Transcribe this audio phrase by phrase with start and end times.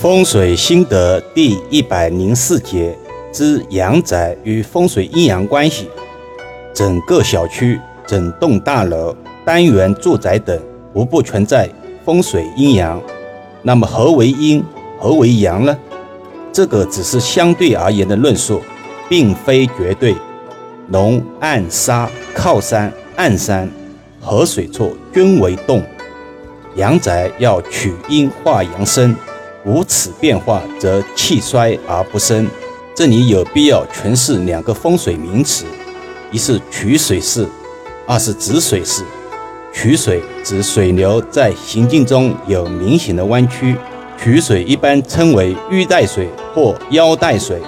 [0.00, 2.96] 风水心得第一百零四节
[3.30, 5.90] 之阳宅与风水阴阳关系。
[6.72, 10.58] 整个小区、整栋大楼、单元住宅等
[10.94, 11.68] 无不存在
[12.02, 12.98] 风水阴阳。
[13.60, 14.64] 那么何为阴，
[14.98, 15.78] 何为阳呢？
[16.50, 18.62] 这个只是相对而言的论述，
[19.06, 20.14] 并非绝对。
[20.88, 23.70] 龙暗沙靠山暗山，
[24.18, 25.82] 河水处均为动。
[26.76, 29.14] 阳宅要取阴化阳生，
[29.64, 32.48] 无此变化则气衰而不生。
[32.94, 35.64] 这里有必要诠释两个风水名词：
[36.30, 37.46] 一是取水式，
[38.06, 39.02] 二是止水式。
[39.72, 43.76] 取水指水流在行进中有明显的弯曲，
[44.22, 47.60] 取水一般称为玉带水或腰带水，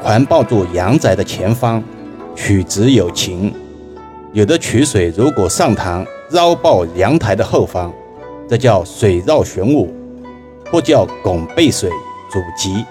[0.00, 1.82] 环抱住阳宅的前方，
[2.34, 3.52] 取直有情。
[4.32, 7.92] 有的取水如果上堂绕抱阳台的后方。
[8.46, 9.90] 这叫水绕玄武，
[10.74, 11.88] 或叫拱背水，
[12.28, 12.84] 主吉。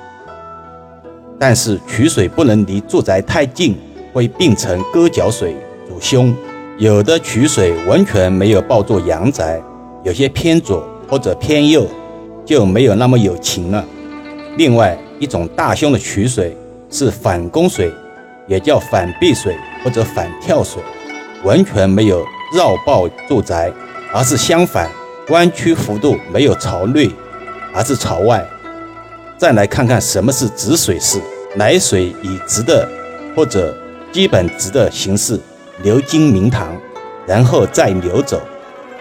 [1.37, 3.77] 但是取水不能离住宅太近，
[4.13, 5.53] 会并成割脚水，
[5.85, 6.33] 主凶。
[6.77, 9.61] 有的取水完全没有抱住阳宅，
[10.01, 11.85] 有些偏左或者偏右，
[12.45, 13.83] 就没有那么有情了。
[14.55, 16.55] 另外一种大凶的取水
[16.89, 17.91] 是反弓水，
[18.47, 20.81] 也叫反壁水或者反跳水，
[21.43, 23.69] 完全没有绕抱住宅，
[24.13, 24.89] 而是相反。
[25.27, 27.09] 弯曲幅度没有朝内，
[27.73, 28.45] 而是朝外。
[29.37, 31.19] 再来看看什么是止水式，
[31.55, 32.87] 来水以直的
[33.35, 33.75] 或者
[34.11, 35.39] 基本直的形式
[35.81, 36.75] 流经明堂，
[37.25, 38.41] 然后再流走，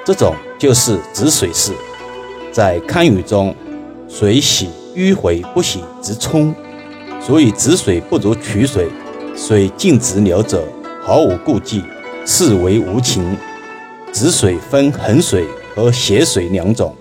[0.05, 1.73] 这种就是止水式。
[2.51, 3.55] 在堪舆中，
[4.09, 6.55] 水喜迂回不喜直冲，
[7.21, 8.89] 所以止水不如曲水，
[9.37, 10.63] 水径直流走，
[11.03, 11.85] 毫无顾忌，
[12.27, 13.37] 视为无情。
[14.13, 15.47] 止水分横水。
[15.75, 16.95] 和斜水两种，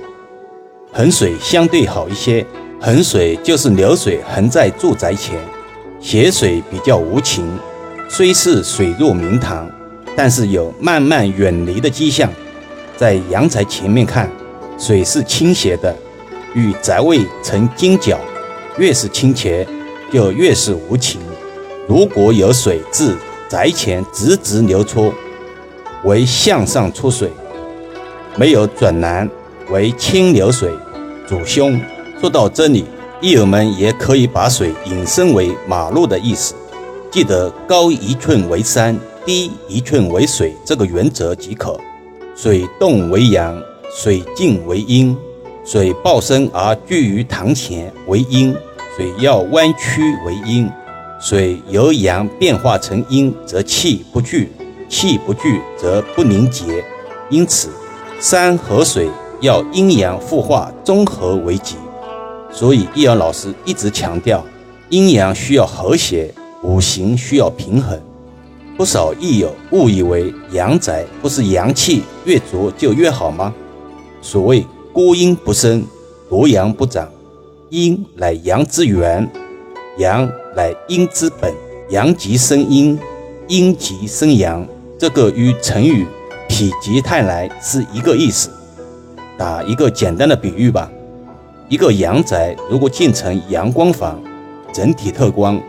[0.94, 2.45] 横水相对好一些。
[2.80, 5.39] 横水就是流水横在住宅前，
[6.00, 7.48] 斜水比较无情，
[8.09, 9.70] 虽是水入明堂，
[10.15, 12.27] 但是有慢慢远离的迹象。
[12.98, 14.30] 在阳宅前面看，
[14.80, 15.95] 水是倾斜的，
[16.55, 18.20] 与宅位成金角，
[18.77, 19.65] 越是倾斜，
[20.11, 21.21] 就越是无情。
[21.88, 23.15] 如果有水自
[23.48, 25.14] 宅前直直流出，
[26.04, 27.32] 为向上出水。
[28.38, 29.30] 没有转南
[29.70, 30.71] 为清流水，
[31.31, 31.80] 主凶。
[32.19, 32.83] 说到这里，
[33.21, 36.53] 益友们也可以把水引申为马路的意思。
[37.09, 41.80] 记得高一寸为山，低一寸为水这个原则即可。
[42.36, 43.58] 水动为阳，
[43.95, 45.17] 水静为阴。
[45.64, 48.53] 水暴升而聚于堂前为阴，
[48.97, 50.70] 水要弯曲为阴。
[51.21, 54.52] 水由阳变化成阴，则气不聚，
[54.89, 56.83] 气不聚则不凝结，
[57.30, 57.70] 因此。
[58.20, 59.09] 山和水
[59.41, 61.75] 要阴阳互化综合为吉，
[62.52, 64.45] 所以易阳老师一直强调，
[64.89, 66.31] 阴阳需要和谐，
[66.61, 67.99] 五行需要平衡。
[68.77, 73.53] 不少易友误以为阳宅不是阳气越足就越好吗？
[74.21, 75.83] 所谓孤阴不生，
[76.29, 77.09] 独阳不长。
[77.69, 79.27] 阴乃阳之源，
[79.97, 81.52] 阳乃阴之本。
[81.89, 82.97] 阳极生阴，
[83.47, 84.67] 阴极生阳。
[84.99, 86.05] 这个与成语。
[86.47, 88.52] 否极泰来是一个意思。
[89.41, 90.87] 打一个简单的比喻吧，
[91.67, 94.21] 一个阳宅如果建成阳光房，
[94.71, 95.59] 整体透光，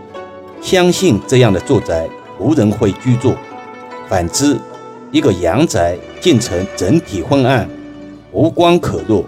[0.60, 2.06] 相信这样的住宅
[2.38, 3.30] 无人会居住；
[4.10, 4.58] 反之，
[5.10, 7.66] 一个阳宅建成整体昏暗，
[8.30, 9.24] 无光可入，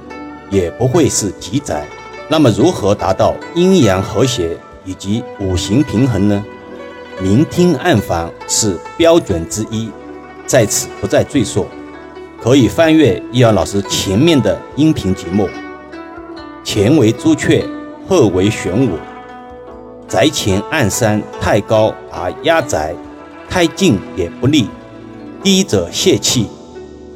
[0.50, 1.87] 也不会是吉宅。
[2.28, 6.44] 那么，如何达到阴阳和谐以及五行平衡呢？
[7.19, 9.88] 明厅暗房是标准之一。
[10.44, 11.65] 在此不再赘述，
[12.44, 15.49] 可以翻阅易遥老师前面的音频节目。
[16.62, 17.65] 前为朱雀，
[18.06, 18.99] 后为玄武。
[20.06, 22.94] 宅前暗山太高而压宅，
[23.49, 24.69] 太近也不利。
[25.43, 26.47] 低者泄气，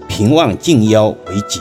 [0.09, 1.61] 平望近腰为吉。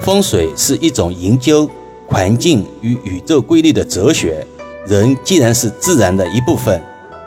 [0.00, 1.66] 风水是一种研究
[2.06, 4.46] 环境与宇宙规律的哲学。
[4.86, 6.78] 人既然是自然的一部分。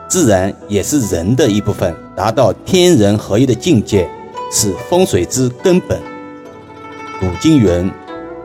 [0.07, 4.09] 自然也是人的一部分，达到天人合一的境界，
[4.51, 5.99] 是风水之根本。
[7.19, 7.91] 古今云：“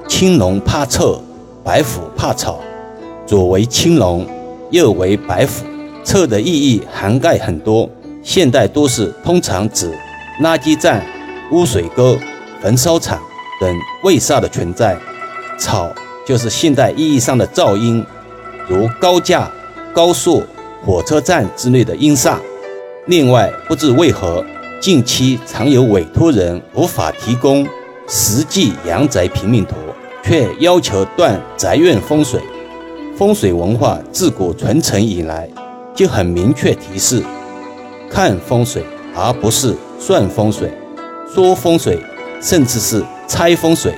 [0.09, 1.23] 青龙怕臭，
[1.62, 2.61] 白虎怕草。”
[3.27, 4.27] 左为青龙，
[4.71, 5.65] 右为白虎。
[6.05, 7.89] 臭的意义涵盖很多，
[8.23, 9.91] 现代都市通常指
[10.43, 11.03] 垃圾站、
[11.51, 12.19] 污水沟、
[12.61, 13.19] 焚烧厂
[13.61, 14.99] 等卫煞的存在。
[15.59, 15.91] 草
[16.27, 18.05] 就是现代意义上的噪音，
[18.69, 19.50] 如高架、
[19.93, 20.43] 高速。
[20.87, 22.37] 火车站之类的音煞。
[23.07, 24.45] 另外，不知为何，
[24.85, 27.67] 近期常有委托人无法提供
[28.07, 29.75] 实际阳宅平面图，
[30.23, 32.39] 却要求断宅院风水。
[33.17, 35.49] 风水文化自古传承以来，
[35.95, 37.23] 就很明确提示：
[38.11, 38.85] 看风水，
[39.15, 40.71] 而不是算风水、
[41.35, 41.99] 说风水，
[42.43, 43.95] 甚至是猜风水。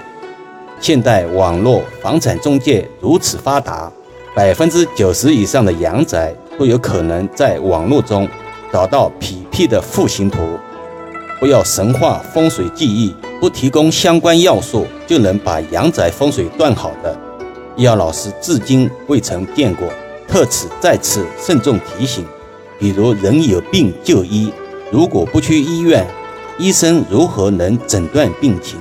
[0.78, 3.90] 现代网络房产中介如此发达，
[4.36, 8.28] 百分之九十以上的阳宅都有可能在网络中
[8.72, 10.38] 找到匹配的户型图。
[11.38, 17.14] 不要神话风水技艺，不提供相关要素就能把阳宅风水断好的，
[17.76, 19.86] 易老师至今未曾见过。
[20.26, 22.24] 特此再次慎重提醒：
[22.78, 24.50] 比如人有病就医，
[24.90, 26.06] 如果不去医院，
[26.58, 28.78] 医生如何能诊断病情、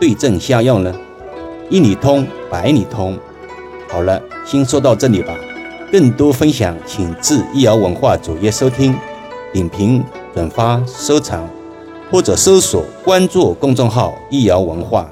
[0.00, 0.92] 对症下药呢？
[1.70, 3.16] 一里通百里通。
[3.88, 5.34] 好了，先说到这里吧。
[5.92, 8.94] 更多分享，请至易瑶文化主页收听、
[9.52, 10.02] 点评、
[10.34, 11.48] 转发、收藏，
[12.12, 15.10] 或者搜索关注公众号“易瑶文化”。